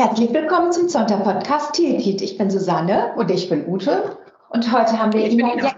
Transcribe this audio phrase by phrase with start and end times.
[0.00, 2.22] Herzlich willkommen zum Zonta-Podcast Tilkit.
[2.22, 4.16] Ich bin Susanne und ich bin Ute.
[4.50, 5.72] Und heute haben wir Ina Jeckel.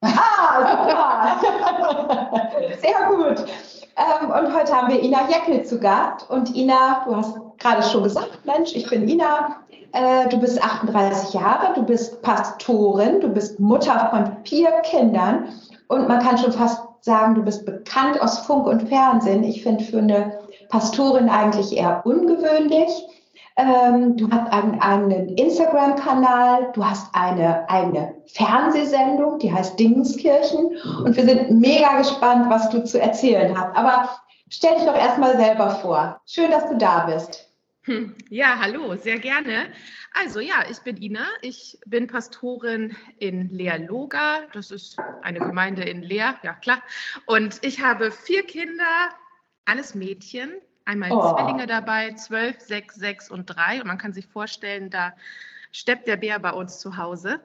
[0.00, 2.50] Ah, super!
[2.80, 3.44] Sehr gut.
[3.96, 6.30] Ähm, und heute haben wir Ina Jeckel zu Gast.
[6.30, 9.56] Und Ina, du hast gerade schon gesagt, Mensch, ich bin Ina.
[9.90, 15.48] Äh, du bist 38 Jahre, du bist Pastorin, du bist Mutter von vier Kindern.
[15.88, 19.42] Und man kann schon fast sagen, du bist bekannt aus Funk und Fernsehen.
[19.42, 20.38] Ich finde für eine
[20.68, 23.08] Pastorin eigentlich eher ungewöhnlich.
[23.56, 30.76] Ähm, du hast einen eigenen Instagram-Kanal, du hast eine eigene Fernsehsendung, die heißt Dingenskirchen.
[31.04, 33.76] Und wir sind mega gespannt, was du zu erzählen hast.
[33.76, 34.18] Aber
[34.48, 36.20] stell dich doch erstmal selber vor.
[36.26, 37.48] Schön, dass du da bist.
[37.84, 39.66] Hm, ja, hallo, sehr gerne.
[40.14, 46.02] Also ja, ich bin Ina, ich bin Pastorin in Leerloga, das ist eine Gemeinde in
[46.02, 46.82] Leer, ja klar.
[47.26, 49.10] Und ich habe vier Kinder,
[49.66, 50.52] alles Mädchen,
[50.84, 51.34] einmal oh.
[51.34, 53.80] Zwillinge dabei, zwölf, sechs, sechs und drei.
[53.80, 55.14] Und man kann sich vorstellen, da
[55.72, 57.40] steppt der Bär bei uns zu Hause.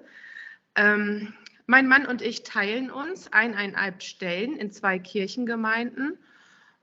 [0.75, 1.33] Ähm,
[1.65, 6.17] mein Mann und ich teilen uns eineinhalb Stellen in zwei Kirchengemeinden.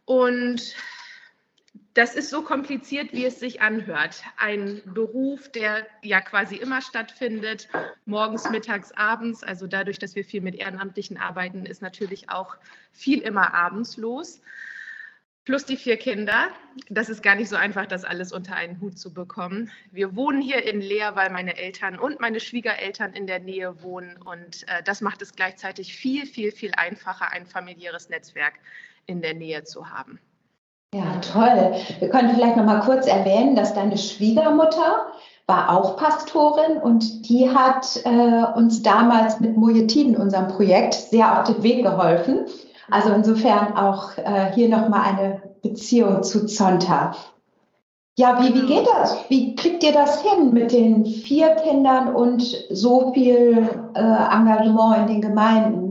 [0.05, 0.75] Und
[1.95, 4.23] das ist so kompliziert, wie es sich anhört.
[4.37, 7.69] Ein Beruf, der ja quasi immer stattfindet,
[8.05, 9.43] morgens, mittags, abends.
[9.43, 12.57] Also dadurch, dass wir viel mit Ehrenamtlichen arbeiten, ist natürlich auch
[12.93, 14.41] viel immer abends los
[15.47, 16.49] plus die vier Kinder.
[16.91, 19.71] Das ist gar nicht so einfach, das alles unter einen Hut zu bekommen.
[19.91, 24.19] Wir wohnen hier in Leer, weil meine Eltern und meine Schwiegereltern in der Nähe wohnen.
[24.23, 28.55] Und äh, das macht es gleichzeitig viel, viel, viel einfacher, ein familiäres Netzwerk
[29.07, 30.19] in der Nähe zu haben.
[30.95, 31.75] Ja, toll.
[31.99, 35.13] Wir können vielleicht noch mal kurz erwähnen, dass deine Schwiegermutter
[35.47, 41.47] war auch Pastorin und die hat äh, uns damals mit Mojetiden, unserem Projekt, sehr auf
[41.47, 42.47] den Weg geholfen.
[42.89, 47.17] Also insofern auch äh, hier nochmal eine Beziehung zu Zonta.
[48.19, 49.29] Ja, wie, wie geht das?
[49.29, 55.07] Wie kriegt ihr das hin mit den vier Kindern und so viel äh, Engagement in
[55.07, 55.87] den Gemeinden?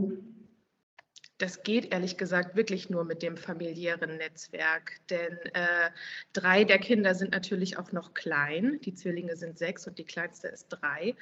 [1.38, 5.92] Das geht ehrlich gesagt wirklich nur mit dem familiären Netzwerk, denn äh,
[6.32, 8.80] drei der Kinder sind natürlich auch noch klein.
[8.86, 11.14] Die Zwillinge sind sechs und die kleinste ist drei.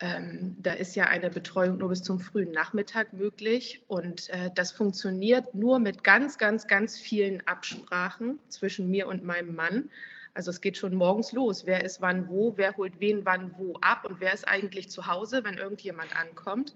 [0.00, 4.72] Ähm, da ist ja eine Betreuung nur bis zum frühen Nachmittag möglich und äh, das
[4.72, 9.90] funktioniert nur mit ganz, ganz, ganz vielen Absprachen zwischen mir und meinem Mann.
[10.34, 11.64] Also es geht schon morgens los.
[11.64, 15.06] Wer ist wann wo, wer holt wen wann wo ab und wer ist eigentlich zu
[15.06, 16.74] Hause, wenn irgendjemand ankommt.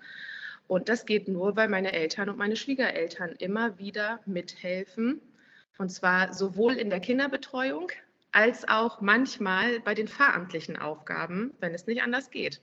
[0.68, 5.20] Und das geht nur, weil meine Eltern und meine Schwiegereltern immer wieder mithelfen.
[5.76, 7.90] Und zwar sowohl in der Kinderbetreuung
[8.30, 12.60] als auch manchmal bei den fahramtlichen Aufgaben, wenn es nicht anders geht.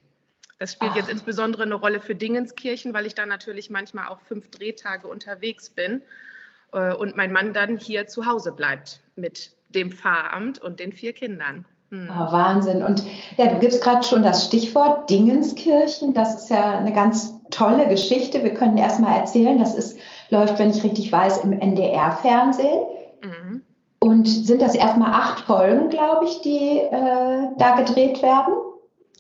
[0.58, 0.98] Das spielt Ach.
[0.98, 5.70] jetzt insbesondere eine Rolle für Dingenskirchen, weil ich da natürlich manchmal auch fünf Drehtage unterwegs
[5.70, 6.02] bin
[6.72, 11.14] äh, und mein Mann dann hier zu Hause bleibt mit dem Pfarramt und den vier
[11.14, 11.66] Kindern.
[11.90, 12.10] Hm.
[12.10, 12.84] Oh, Wahnsinn.
[12.84, 13.04] Und
[13.38, 16.14] ja, du gibst gerade schon das Stichwort Dingenskirchen.
[16.14, 18.44] Das ist ja eine ganz tolle Geschichte.
[18.44, 20.00] Wir können erst mal erzählen, das ist,
[20.30, 22.86] läuft, wenn ich richtig weiß, im NDR-Fernsehen.
[23.22, 23.62] Mhm.
[24.00, 28.54] Und sind das erstmal acht Folgen, glaube ich, die äh, da gedreht werden?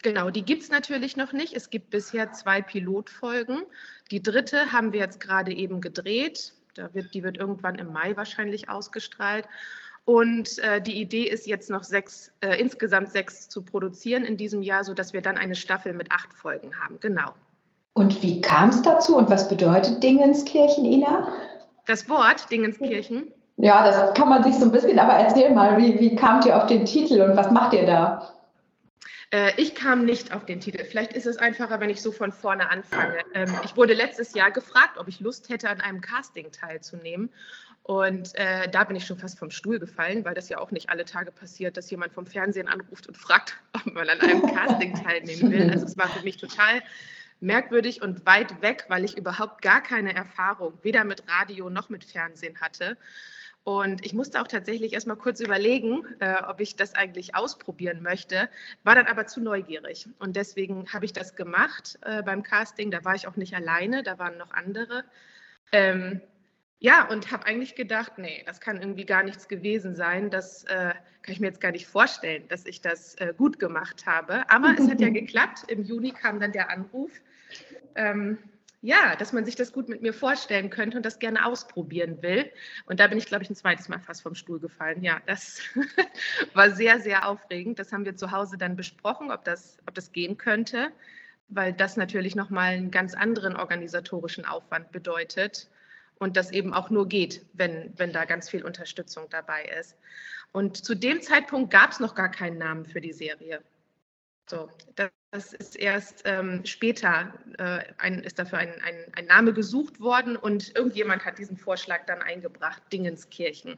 [0.05, 1.55] Genau, die gibt es natürlich noch nicht.
[1.55, 3.63] Es gibt bisher zwei Pilotfolgen.
[4.11, 6.53] Die dritte haben wir jetzt gerade eben gedreht.
[6.75, 9.47] Da wird, die wird irgendwann im Mai wahrscheinlich ausgestrahlt.
[10.03, 14.61] Und äh, die Idee ist jetzt noch sechs, äh, insgesamt sechs zu produzieren in diesem
[14.61, 16.99] Jahr, sodass wir dann eine Staffel mit acht Folgen haben.
[16.99, 17.33] Genau.
[17.93, 21.33] Und wie kam es dazu und was bedeutet Dingenskirchen, Ina?
[21.87, 23.31] Das Wort Dingenskirchen?
[23.57, 26.55] Ja, das kann man sich so ein bisschen, aber erzähl mal, wie, wie kamt ihr
[26.55, 28.34] auf den Titel und was macht ihr da?
[29.35, 30.85] Äh, ich kam nicht auf den Titel.
[30.85, 33.17] Vielleicht ist es einfacher, wenn ich so von vorne anfange.
[33.33, 37.29] Ähm, ich wurde letztes Jahr gefragt, ob ich Lust hätte, an einem Casting teilzunehmen.
[37.83, 40.89] Und äh, da bin ich schon fast vom Stuhl gefallen, weil das ja auch nicht
[40.89, 44.93] alle Tage passiert, dass jemand vom Fernsehen anruft und fragt, ob man an einem Casting
[44.93, 45.69] teilnehmen will.
[45.69, 46.81] Also es war für mich total
[47.41, 52.05] merkwürdig und weit weg, weil ich überhaupt gar keine Erfahrung weder mit Radio noch mit
[52.05, 52.95] Fernsehen hatte.
[53.65, 58.03] Und ich musste auch tatsächlich erst mal kurz überlegen, äh, ob ich das eigentlich ausprobieren
[58.03, 58.47] möchte,
[58.83, 60.07] war dann aber zu neugierig.
[60.19, 62.91] Und deswegen habe ich das gemacht äh, beim Casting.
[62.91, 65.03] Da war ich auch nicht alleine, da waren noch andere.
[65.71, 66.21] Ähm,
[66.77, 70.29] ja, und habe eigentlich gedacht, nee, das kann irgendwie gar nichts gewesen sein.
[70.29, 74.05] Das äh, kann ich mir jetzt gar nicht vorstellen, dass ich das äh, gut gemacht
[74.05, 74.47] habe.
[74.47, 75.63] Aber es hat ja geklappt.
[75.69, 77.09] Im Juni kam dann der Anruf.
[77.95, 78.37] Ähm,
[78.85, 82.51] ja, dass man sich das gut mit mir vorstellen könnte und das gerne ausprobieren will.
[82.85, 85.01] Und da bin ich, glaube ich, ein zweites Mal fast vom Stuhl gefallen.
[85.01, 85.59] Ja, das
[86.53, 87.79] war sehr, sehr aufregend.
[87.79, 90.91] Das haben wir zu Hause dann besprochen, ob das, ob das gehen könnte,
[91.47, 95.67] weil das natürlich nochmal einen ganz anderen organisatorischen Aufwand bedeutet.
[96.19, 99.97] Und das eben auch nur geht, wenn, wenn da ganz viel Unterstützung dabei ist.
[100.51, 103.63] Und zu dem Zeitpunkt gab es noch gar keinen Namen für die Serie.
[104.47, 109.99] So, das ist erst ähm, später, äh, ein, ist dafür ein, ein, ein, Name gesucht
[109.99, 113.77] worden und irgendjemand hat diesen Vorschlag dann eingebracht, Dingenskirchen.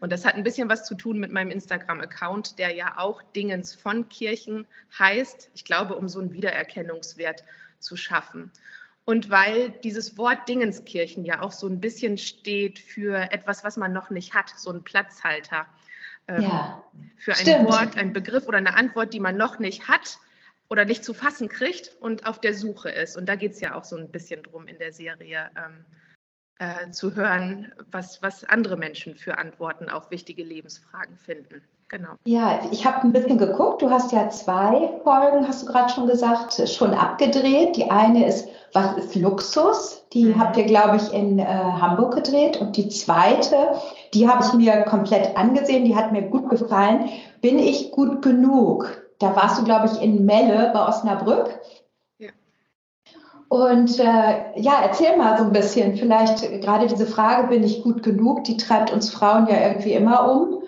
[0.00, 3.74] Und das hat ein bisschen was zu tun mit meinem Instagram-Account, der ja auch Dingens
[3.74, 4.66] von Kirchen
[4.98, 5.50] heißt.
[5.54, 7.44] Ich glaube, um so einen Wiedererkennungswert
[7.78, 8.50] zu schaffen.
[9.04, 13.92] Und weil dieses Wort Dingenskirchen ja auch so ein bisschen steht für etwas, was man
[13.92, 15.66] noch nicht hat, so ein Platzhalter.
[16.28, 16.84] Ähm, ja,
[17.16, 17.64] für ein stimmt.
[17.64, 20.18] Wort, ein Begriff oder eine Antwort, die man noch nicht hat
[20.72, 23.18] oder nicht zu fassen kriegt und auf der Suche ist.
[23.18, 25.50] Und da geht es ja auch so ein bisschen drum in der Serie.
[25.54, 25.84] Ähm,
[26.58, 31.60] äh, zu hören, was, was andere Menschen für Antworten auf wichtige Lebensfragen finden.
[31.88, 32.10] Genau.
[32.24, 33.82] Ja, ich habe ein bisschen geguckt.
[33.82, 37.76] Du hast ja zwei Folgen, hast du gerade schon gesagt, schon abgedreht.
[37.76, 40.06] Die eine ist, was ist Luxus?
[40.12, 40.38] Die mhm.
[40.38, 42.58] habt ihr, glaube ich, in äh, Hamburg gedreht.
[42.58, 43.56] Und die zweite,
[44.14, 45.84] die habe ich mir komplett angesehen.
[45.84, 47.10] Die hat mir gut gefallen.
[47.40, 49.01] Bin ich gut genug?
[49.22, 51.60] Da warst du, glaube ich, in Melle bei Osnabrück.
[53.48, 58.02] Und äh, ja, erzähl mal so ein bisschen, vielleicht gerade diese Frage, bin ich gut
[58.02, 60.62] genug, die treibt uns Frauen ja irgendwie immer um.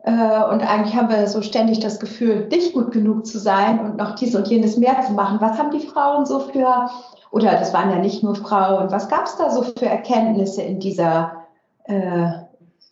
[0.00, 3.96] Äh, und eigentlich haben wir so ständig das Gefühl, nicht gut genug zu sein und
[3.96, 5.38] noch dies und jenes mehr zu machen.
[5.40, 6.90] Was haben die Frauen so für,
[7.30, 10.80] oder das waren ja nicht nur Frauen, was gab es da so für Erkenntnisse in
[10.80, 11.46] dieser,
[11.84, 12.28] äh,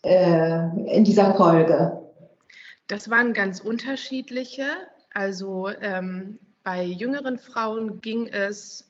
[0.01, 2.01] äh, in dieser Folge?
[2.87, 4.63] Das waren ganz unterschiedliche.
[5.13, 8.87] Also ähm, bei jüngeren Frauen ging es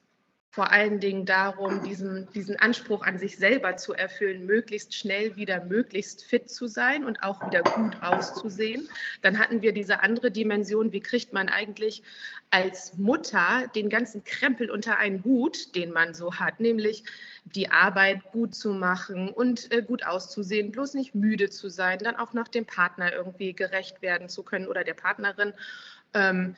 [0.57, 5.63] vor allen Dingen darum, diesen, diesen Anspruch an sich selber zu erfüllen, möglichst schnell wieder
[5.63, 8.89] möglichst fit zu sein und auch wieder gut auszusehen.
[9.21, 12.01] Dann hatten wir diese andere Dimension, wie kriegt man eigentlich
[12.49, 17.03] als Mutter den ganzen Krempel unter einen Hut, den man so hat, nämlich
[17.45, 22.15] die Arbeit gut zu machen und äh, gut auszusehen, bloß nicht müde zu sein, dann
[22.15, 25.53] auch noch dem Partner irgendwie gerecht werden zu können oder der Partnerin.
[26.13, 26.55] Ähm,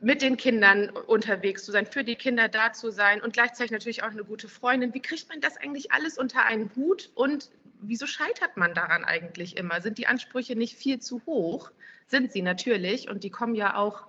[0.00, 4.02] mit den Kindern unterwegs zu sein, für die Kinder da zu sein und gleichzeitig natürlich
[4.02, 4.94] auch eine gute Freundin.
[4.94, 7.50] Wie kriegt man das eigentlich alles unter einen Hut und
[7.80, 9.80] wieso scheitert man daran eigentlich immer?
[9.80, 11.70] Sind die Ansprüche nicht viel zu hoch?
[12.06, 14.06] Sind sie natürlich und die kommen ja auch,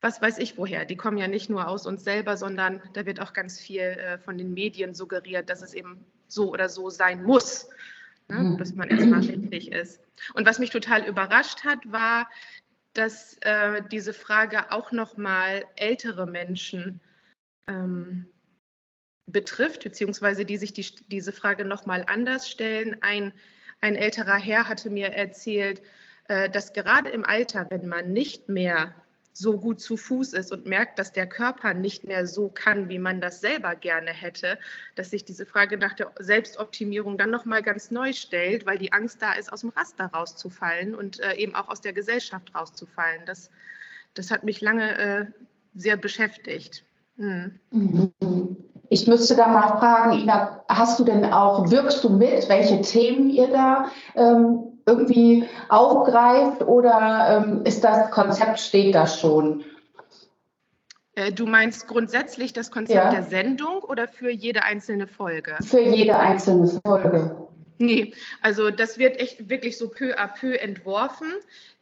[0.00, 3.20] was weiß ich woher, die kommen ja nicht nur aus uns selber, sondern da wird
[3.20, 7.22] auch ganz viel äh, von den Medien suggeriert, dass es eben so oder so sein
[7.22, 7.68] muss.
[8.28, 8.58] Ne, mhm.
[8.58, 10.00] dass man erstmal richtig ist.
[10.34, 12.28] Und was mich total überrascht hat, war,
[12.96, 17.00] dass äh, diese Frage auch noch mal ältere Menschen
[17.68, 18.26] ähm,
[19.26, 22.96] betrifft, beziehungsweise die sich die, diese Frage noch mal anders stellen.
[23.02, 23.32] Ein,
[23.80, 25.82] ein älterer Herr hatte mir erzählt,
[26.28, 28.94] äh, dass gerade im Alter, wenn man nicht mehr
[29.38, 32.98] so gut zu Fuß ist und merkt, dass der Körper nicht mehr so kann, wie
[32.98, 34.58] man das selber gerne hätte,
[34.94, 39.20] dass sich diese Frage nach der Selbstoptimierung dann nochmal ganz neu stellt, weil die Angst
[39.20, 43.22] da ist, aus dem Raster rauszufallen und äh, eben auch aus der Gesellschaft rauszufallen.
[43.26, 43.50] Das,
[44.14, 45.26] das hat mich lange äh,
[45.74, 46.84] sehr beschäftigt.
[47.18, 47.60] Hm.
[48.88, 53.28] Ich müsste da mal fragen, Ina, hast du denn auch, wirkst du mit, welche Themen
[53.28, 59.64] ihr da ähm, irgendwie aufgreift oder ähm, ist das Konzept, steht da schon?
[61.16, 63.10] Äh, du meinst grundsätzlich das Konzept ja.
[63.10, 65.56] der Sendung oder für jede einzelne Folge?
[65.62, 67.48] Für jede einzelne Folge.
[67.78, 71.30] Nee, also das wird echt wirklich so peu à peu entworfen.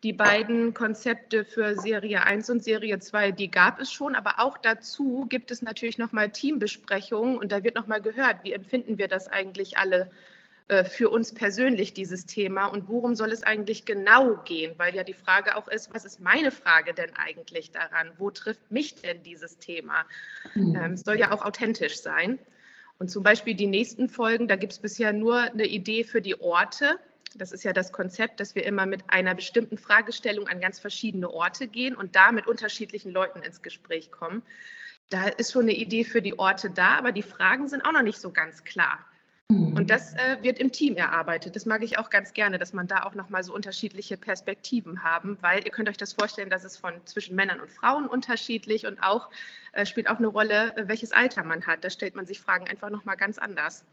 [0.02, 4.58] Die beiden Konzepte für Serie 1 und Serie 2, die gab es schon, aber auch
[4.58, 9.28] dazu gibt es natürlich nochmal Teambesprechungen und da wird nochmal gehört, wie empfinden wir das
[9.28, 10.10] eigentlich alle
[10.84, 14.72] für uns persönlich dieses Thema und worum soll es eigentlich genau gehen?
[14.78, 18.12] Weil ja die Frage auch ist, was ist meine Frage denn eigentlich daran?
[18.16, 20.06] Wo trifft mich denn dieses Thema?
[20.54, 20.74] Mhm.
[20.74, 22.38] Ähm, es soll ja auch authentisch sein.
[22.98, 26.40] Und zum Beispiel die nächsten Folgen, da gibt es bisher nur eine Idee für die
[26.40, 26.98] Orte.
[27.34, 31.28] Das ist ja das Konzept, dass wir immer mit einer bestimmten Fragestellung an ganz verschiedene
[31.28, 34.42] Orte gehen und da mit unterschiedlichen Leuten ins Gespräch kommen.
[35.10, 38.02] Da ist schon eine Idee für die Orte da, aber die Fragen sind auch noch
[38.02, 39.04] nicht so ganz klar.
[39.54, 39.86] Und mhm.
[39.86, 41.56] das äh, wird im Team erarbeitet.
[41.56, 45.38] Das mag ich auch ganz gerne, dass man da auch nochmal so unterschiedliche Perspektiven haben,
[45.40, 49.02] weil ihr könnt euch das vorstellen, dass es von zwischen Männern und Frauen unterschiedlich und
[49.02, 49.28] auch
[49.72, 51.84] äh, spielt auch eine Rolle, äh, welches Alter man hat.
[51.84, 53.84] Da stellt man sich Fragen einfach nochmal ganz anders.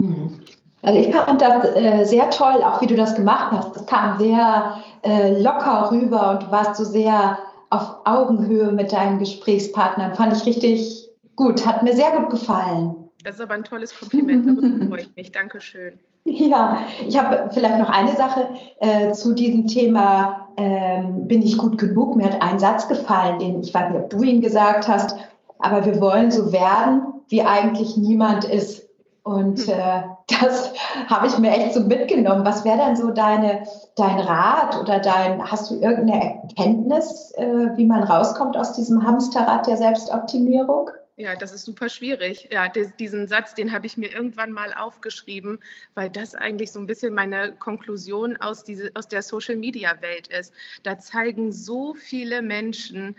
[0.00, 0.40] Mhm.
[0.82, 3.74] Also ich fand das äh, sehr toll, auch wie du das gemacht hast.
[3.74, 7.38] Das kam sehr äh, locker rüber und du warst so sehr
[7.70, 10.14] auf Augenhöhe mit deinen Gesprächspartnern.
[10.14, 13.05] Fand ich richtig gut, hat mir sehr gut gefallen.
[13.24, 15.32] Das ist aber ein tolles Kompliment, darüber freue ich mich.
[15.32, 15.98] Dankeschön.
[16.28, 18.48] Ja, ich habe vielleicht noch eine Sache
[18.80, 22.16] äh, zu diesem Thema, ähm, bin ich gut genug?
[22.16, 25.16] Mir hat ein Satz gefallen, den ich weiß nicht, ob du ihn gesagt hast,
[25.60, 28.88] aber wir wollen so werden, wie eigentlich niemand ist.
[29.22, 29.74] Und hm.
[29.74, 30.02] äh,
[30.40, 30.72] das
[31.08, 32.44] habe ich mir echt so mitgenommen.
[32.44, 33.62] Was wäre dann so deine,
[33.96, 39.66] dein Rat oder dein, hast du irgendeine Erkenntnis, äh, wie man rauskommt aus diesem Hamsterrad
[39.66, 40.90] der Selbstoptimierung?
[41.18, 42.48] Ja, das ist super schwierig.
[42.52, 45.60] Ja, diesen Satz, den habe ich mir irgendwann mal aufgeschrieben,
[45.94, 50.52] weil das eigentlich so ein bisschen meine Konklusion aus, diese, aus der Social-Media-Welt ist.
[50.82, 53.16] Da zeigen so viele Menschen,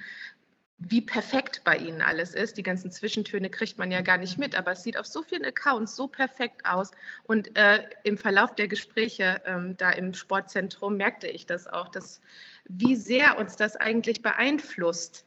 [0.78, 2.58] wie perfekt bei ihnen alles ist.
[2.58, 5.46] Die ganzen Zwischentöne kriegt man ja gar nicht mit, aber es sieht auf so vielen
[5.46, 6.92] Accounts so perfekt aus.
[7.24, 12.22] Und äh, im Verlauf der Gespräche ähm, da im Sportzentrum merkte ich das auch, dass,
[12.66, 15.26] wie sehr uns das eigentlich beeinflusst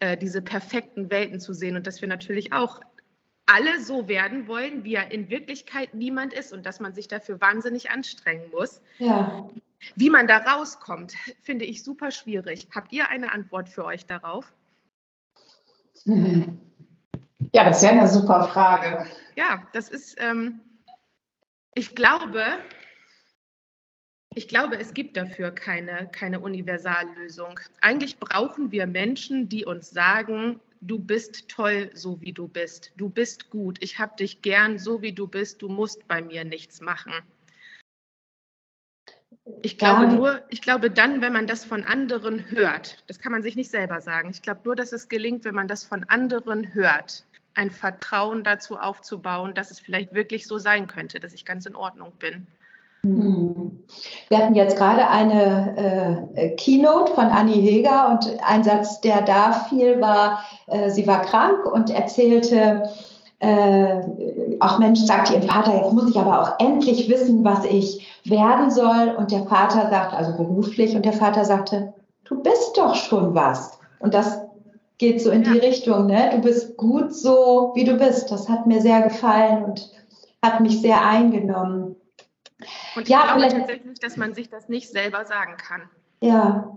[0.00, 2.80] äh, diese perfekten Welten zu sehen und dass wir natürlich auch
[3.46, 7.40] alle so werden wollen, wie er in Wirklichkeit niemand ist und dass man sich dafür
[7.40, 8.82] wahnsinnig anstrengen muss.
[8.98, 9.48] Ja.
[9.94, 12.68] Wie man da rauskommt, finde ich super schwierig.
[12.74, 14.52] Habt ihr eine Antwort für euch darauf?
[17.54, 19.06] Ja, das wäre eine super Frage.
[19.36, 20.60] Ja, das ist, ähm,
[21.74, 22.44] ich glaube,
[24.38, 27.58] ich glaube, es gibt dafür keine, keine Universallösung.
[27.80, 32.92] Eigentlich brauchen wir Menschen, die uns sagen, du bist toll, so wie du bist.
[32.96, 33.78] Du bist gut.
[33.80, 35.60] Ich habe dich gern, so wie du bist.
[35.60, 37.14] Du musst bei mir nichts machen.
[39.62, 43.42] Ich glaube nur, ich glaube dann, wenn man das von anderen hört, das kann man
[43.42, 44.30] sich nicht selber sagen.
[44.30, 48.78] Ich glaube nur, dass es gelingt, wenn man das von anderen hört, ein Vertrauen dazu
[48.78, 52.46] aufzubauen, dass es vielleicht wirklich so sein könnte, dass ich ganz in Ordnung bin.
[53.02, 53.84] Mhm.
[54.28, 59.52] Wir hatten jetzt gerade eine äh, Keynote von Annie Heger und ein Satz, der da
[59.52, 62.90] fiel, war, äh, sie war krank und erzählte,
[63.40, 64.00] äh,
[64.58, 68.70] auch Mensch, sagt ihr Vater, jetzt muss ich aber auch endlich wissen, was ich werden
[68.70, 69.14] soll.
[69.16, 73.78] Und der Vater sagt, also beruflich, und der Vater sagte, du bist doch schon was.
[74.00, 74.40] Und das
[74.98, 75.52] geht so in ja.
[75.52, 76.30] die Richtung, ne?
[76.32, 78.30] Du bist gut so, wie du bist.
[78.32, 79.88] Das hat mir sehr gefallen und
[80.42, 81.94] hat mich sehr eingenommen.
[82.98, 85.82] Und ich ja, glaube tatsächlich, dass man sich das nicht selber sagen kann.
[86.20, 86.76] Ja,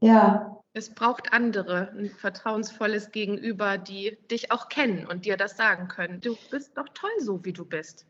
[0.00, 0.56] ja.
[0.74, 6.20] Es braucht andere, ein vertrauensvolles Gegenüber, die dich auch kennen und dir das sagen können.
[6.20, 8.06] Du bist doch toll so, wie du bist.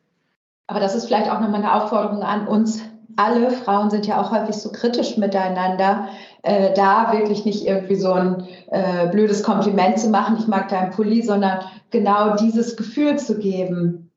[0.67, 2.83] Aber das ist vielleicht auch nochmal eine Aufforderung an uns
[3.17, 3.51] alle.
[3.53, 6.09] Frauen sind ja auch häufig so kritisch miteinander.
[6.43, 10.91] Äh, da wirklich nicht irgendwie so ein äh, blödes Kompliment zu machen, ich mag deinen
[10.91, 11.61] Pulli, sondern
[11.91, 14.11] genau dieses Gefühl zu geben,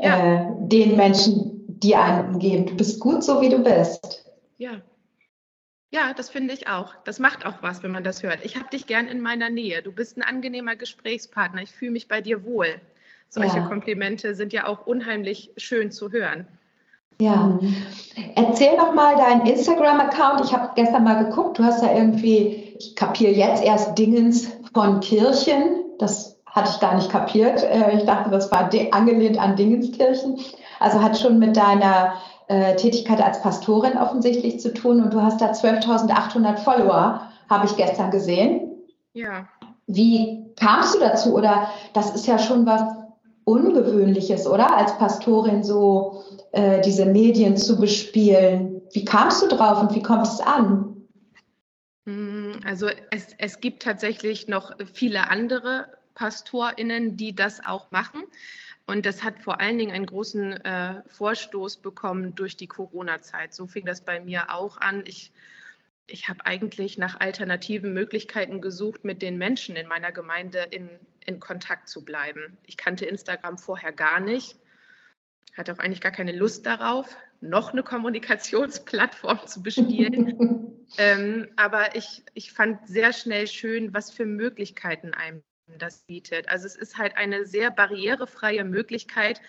[0.00, 0.16] ja.
[0.16, 2.66] äh, den Menschen, die einen umgeben.
[2.66, 4.24] Du bist gut so, wie du bist.
[4.58, 4.80] Ja.
[5.90, 6.94] Ja, das finde ich auch.
[7.04, 8.38] Das macht auch was, wenn man das hört.
[8.44, 9.82] Ich habe dich gern in meiner Nähe.
[9.82, 11.62] Du bist ein angenehmer Gesprächspartner.
[11.62, 12.80] Ich fühle mich bei dir wohl.
[13.28, 13.66] Solche ja.
[13.66, 16.46] Komplimente sind ja auch unheimlich schön zu hören.
[17.20, 17.58] Ja.
[18.34, 20.40] Erzähl noch mal deinen Instagram-Account.
[20.44, 21.58] Ich habe gestern mal geguckt.
[21.58, 25.84] Du hast ja irgendwie, ich kapiere jetzt erst Dingens von Kirchen.
[25.98, 27.62] Das hatte ich gar nicht kapiert.
[27.62, 30.40] Äh, ich dachte, das war angelehnt an Dingenskirchen.
[30.82, 32.14] Also hat schon mit deiner
[32.48, 37.76] äh, Tätigkeit als Pastorin offensichtlich zu tun und du hast da 12.800 Follower, habe ich
[37.76, 38.72] gestern gesehen.
[39.14, 39.48] Ja.
[39.86, 41.34] Wie kamst du dazu?
[41.34, 42.82] Oder das ist ja schon was
[43.44, 44.76] Ungewöhnliches, oder?
[44.76, 46.22] Als Pastorin so
[46.52, 48.82] äh, diese Medien zu bespielen.
[48.92, 50.92] Wie kamst du drauf und wie kommt es an?
[52.06, 58.22] Hm, also es, es gibt tatsächlich noch viele andere PastorInnen, die das auch machen.
[58.86, 63.54] Und das hat vor allen Dingen einen großen äh, Vorstoß bekommen durch die Corona-Zeit.
[63.54, 65.04] So fing das bei mir auch an.
[65.06, 65.32] Ich,
[66.06, 70.90] ich habe eigentlich nach alternativen Möglichkeiten gesucht, mit den Menschen in meiner Gemeinde in,
[71.24, 72.58] in Kontakt zu bleiben.
[72.66, 74.56] Ich kannte Instagram vorher gar nicht,
[75.56, 80.86] hatte auch eigentlich gar keine Lust darauf, noch eine Kommunikationsplattform zu bespielen.
[80.98, 85.42] ähm, aber ich, ich fand sehr schnell schön, was für Möglichkeiten einem
[85.78, 86.48] das bietet.
[86.48, 89.40] Also es ist halt eine sehr barrierefreie Möglichkeit,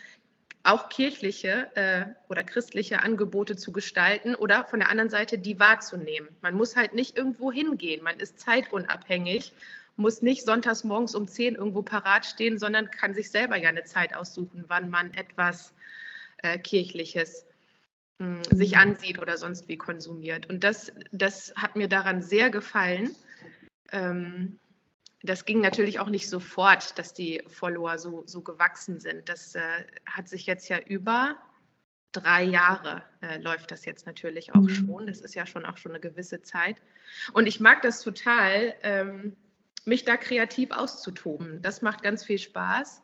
[0.64, 6.30] auch kirchliche äh, oder christliche Angebote zu gestalten oder von der anderen Seite die wahrzunehmen.
[6.42, 9.54] Man muss halt nicht irgendwo hingehen, man ist zeitunabhängig,
[9.98, 13.84] muss nicht sonntags morgens um 10 irgendwo parat stehen, sondern kann sich selber ja eine
[13.84, 15.74] Zeit aussuchen, wann man etwas
[16.38, 17.46] äh, Kirchliches
[18.20, 20.50] mh, hm, sich ansieht oder sonst wie konsumiert.
[20.50, 23.16] Und das, das hat mir daran sehr gefallen.
[23.92, 24.60] Ähm,
[25.24, 29.30] das ging natürlich auch nicht sofort, dass die Follower so, so gewachsen sind.
[29.30, 29.62] Das äh,
[30.06, 31.38] hat sich jetzt ja über
[32.12, 34.70] drei Jahre äh, läuft das jetzt natürlich auch mhm.
[34.70, 35.08] schon.
[35.08, 36.76] Das ist ja schon auch schon eine gewisse Zeit.
[37.32, 39.36] Und ich mag das total, ähm,
[39.86, 41.62] mich da kreativ auszutoben.
[41.62, 43.02] Das macht ganz viel Spaß.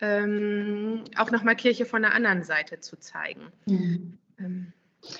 [0.00, 3.52] Ähm, auch nochmal Kirche von der anderen Seite zu zeigen.
[3.66, 4.18] Mhm.
[4.38, 4.72] Ähm,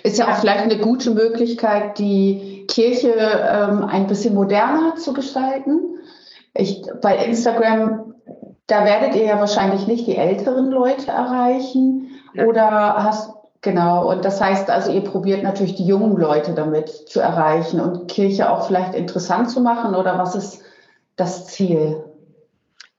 [0.03, 5.13] ist ja, ja, auch vielleicht eine gute Möglichkeit, die Kirche ähm, ein bisschen moderner zu
[5.13, 5.99] gestalten
[6.55, 8.11] ich, bei Instagram
[8.71, 12.11] da werdet ihr ja wahrscheinlich nicht die älteren Leute erreichen.
[12.35, 12.47] Nein.
[12.47, 17.21] Oder hast Genau, und das heißt also, ihr probiert natürlich die jungen Leute damit zu
[17.21, 20.63] erreichen und Kirche auch vielleicht interessant zu machen oder was ist
[21.17, 22.03] das Ziel?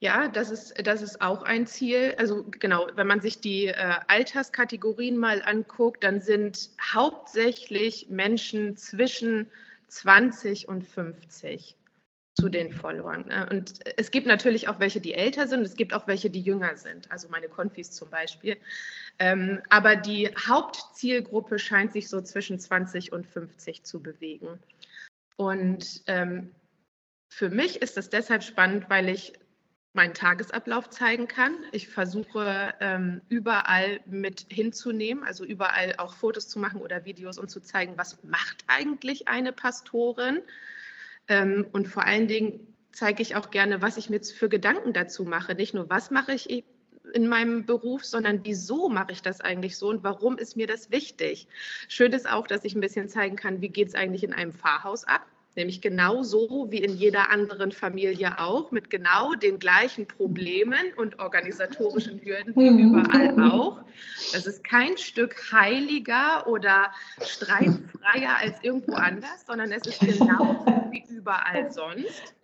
[0.01, 2.13] Ja, das ist, das ist auch ein Ziel.
[2.19, 3.75] Also genau, wenn man sich die äh,
[4.07, 9.49] Alterskategorien mal anguckt, dann sind hauptsächlich Menschen zwischen
[9.87, 11.75] 20 und 50
[12.41, 13.27] zu den Followern.
[13.27, 13.47] Ne?
[13.51, 16.75] Und es gibt natürlich auch welche, die älter sind, es gibt auch welche, die jünger
[16.75, 18.57] sind, also meine Konfis zum Beispiel.
[19.19, 24.59] Ähm, aber die Hauptzielgruppe scheint sich so zwischen 20 und 50 zu bewegen.
[25.35, 26.51] Und ähm,
[27.29, 29.33] für mich ist das deshalb spannend, weil ich
[29.93, 31.53] meinen Tagesablauf zeigen kann.
[31.71, 37.51] Ich versuche ähm, überall mit hinzunehmen, also überall auch Fotos zu machen oder Videos und
[37.51, 40.39] zu zeigen, was macht eigentlich eine Pastorin.
[41.27, 45.23] Ähm, und vor allen Dingen zeige ich auch gerne, was ich mir für Gedanken dazu
[45.23, 45.55] mache.
[45.55, 46.65] Nicht nur, was mache ich
[47.13, 50.91] in meinem Beruf, sondern wieso mache ich das eigentlich so und warum ist mir das
[50.91, 51.47] wichtig.
[51.87, 54.53] Schön ist auch, dass ich ein bisschen zeigen kann, wie geht es eigentlich in einem
[54.53, 60.93] Pfarrhaus ab nämlich genauso wie in jeder anderen Familie auch, mit genau den gleichen Problemen
[60.97, 63.83] und organisatorischen Hürden wie überall auch.
[64.33, 66.91] Das ist kein Stück heiliger oder
[67.21, 72.35] streitfreier als irgendwo anders, sondern es ist genauso wie überall sonst.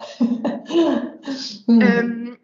[1.67, 2.37] Ähm,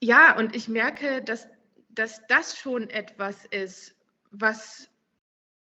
[0.00, 1.48] ja, und ich merke, dass,
[1.90, 3.94] dass das schon etwas ist,
[4.30, 4.88] was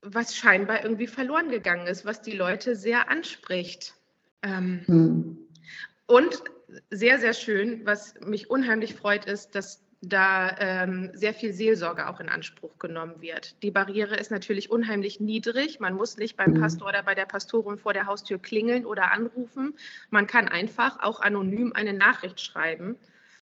[0.02, 3.97] was scheinbar irgendwie verloren gegangen ist, was die Leute sehr anspricht.
[4.42, 5.38] Ähm, hm.
[6.06, 6.44] Und
[6.90, 12.20] sehr, sehr schön, was mich unheimlich freut, ist, dass da ähm, sehr viel Seelsorge auch
[12.20, 13.62] in Anspruch genommen wird.
[13.64, 15.80] Die Barriere ist natürlich unheimlich niedrig.
[15.80, 16.62] Man muss nicht beim hm.
[16.62, 19.76] Pastor oder bei der Pastorin vor der Haustür klingeln oder anrufen.
[20.10, 22.96] Man kann einfach auch anonym eine Nachricht schreiben.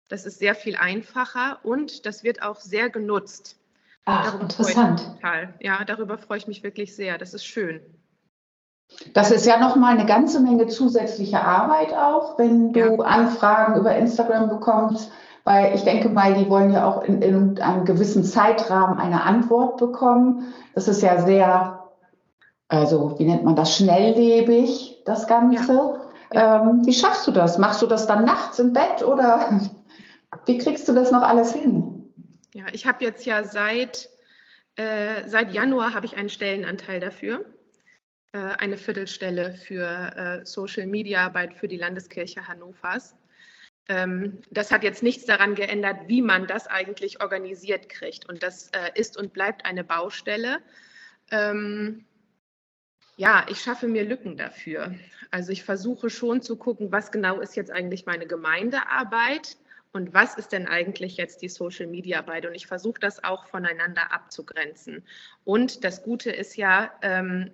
[0.09, 3.59] Das ist sehr viel einfacher und das wird auch sehr genutzt.
[4.05, 5.01] Ach, darüber interessant.
[5.01, 5.55] Total.
[5.59, 7.19] Ja, darüber freue ich mich wirklich sehr.
[7.19, 7.81] Das ist schön.
[9.13, 13.05] Das ist ja nochmal eine ganze Menge zusätzliche Arbeit auch, wenn du ja.
[13.05, 15.11] Anfragen über Instagram bekommst,
[15.45, 19.77] weil ich denke mal, die wollen ja auch in, in einem gewissen Zeitrahmen eine Antwort
[19.79, 20.55] bekommen.
[20.75, 21.85] Das ist ja sehr,
[22.69, 26.01] also wie nennt man das, schnelllebig, das Ganze.
[26.33, 26.61] Ja.
[26.61, 27.59] Ähm, wie schaffst du das?
[27.59, 29.61] Machst du das dann nachts im Bett oder
[30.47, 32.13] wie kriegst du das noch alles hin?
[32.55, 34.09] Ja, ich habe jetzt ja seit,
[34.77, 37.45] äh, seit Januar habe ich einen Stellenanteil dafür.
[38.33, 39.87] Äh, eine Viertelstelle für
[40.17, 43.15] äh, Social Media Arbeit für die Landeskirche Hannovers.
[43.89, 48.29] Ähm, das hat jetzt nichts daran geändert, wie man das eigentlich organisiert kriegt.
[48.29, 50.59] Und das äh, ist und bleibt eine Baustelle.
[51.31, 52.05] Ähm,
[53.17, 54.95] ja, ich schaffe mir Lücken dafür.
[55.31, 59.57] Also ich versuche schon zu gucken, was genau ist jetzt eigentlich meine Gemeindearbeit
[59.93, 62.45] und was ist denn eigentlich jetzt die Social-Media-Arbeit.
[62.47, 65.05] Und ich versuche das auch voneinander abzugrenzen.
[65.45, 67.53] Und das Gute ist ja, ähm,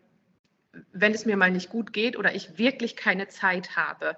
[0.92, 4.16] wenn es mir mal nicht gut geht oder ich wirklich keine Zeit habe,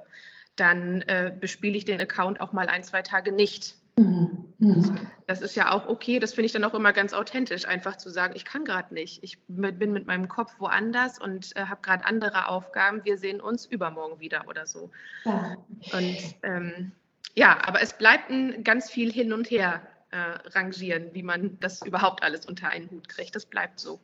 [0.57, 3.77] dann äh, bespiele ich den Account auch mal ein, zwei Tage nicht.
[3.97, 4.53] Mhm.
[4.59, 5.09] Mhm.
[5.27, 8.11] Das ist ja auch okay, das finde ich dann auch immer ganz authentisch, einfach zu
[8.11, 9.23] sagen, ich kann gerade nicht.
[9.23, 13.05] Ich bin mit meinem Kopf woanders und äh, habe gerade andere Aufgaben.
[13.05, 14.91] Wir sehen uns übermorgen wieder oder so.
[15.25, 15.57] Ja.
[15.93, 16.93] Und ähm,
[17.35, 21.83] ja, aber es bleibt ein ganz viel hin und her äh, rangieren, wie man das
[21.83, 23.35] überhaupt alles unter einen Hut kriegt.
[23.35, 24.01] Das bleibt so.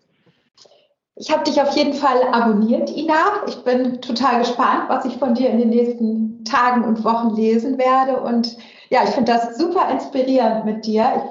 [1.17, 3.45] Ich habe dich auf jeden Fall abonniert, Ina.
[3.47, 7.77] Ich bin total gespannt, was ich von dir in den nächsten Tagen und Wochen lesen
[7.79, 8.21] werde.
[8.21, 8.57] Und
[8.89, 11.23] ja, ich finde das super inspirierend mit dir.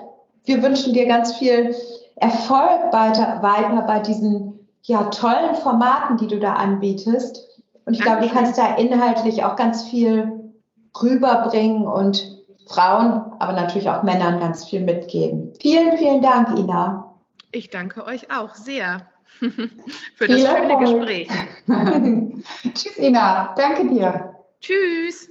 [0.45, 1.75] Wir wünschen dir ganz viel
[2.15, 7.47] Erfolg weiter, weiter bei diesen ja, tollen Formaten, die du da anbietest.
[7.85, 10.53] Und ich glaube, du kannst da inhaltlich auch ganz viel
[11.01, 12.37] rüberbringen und
[12.67, 15.53] Frauen, aber natürlich auch Männern ganz viel mitgeben.
[15.59, 17.15] Vielen, vielen Dank, Ina.
[17.51, 19.01] Ich danke euch auch sehr.
[20.15, 21.29] für das schöne Gespräch.
[22.73, 23.53] Tschüss, Ina.
[23.55, 24.35] Danke dir.
[24.61, 25.27] Tschüss.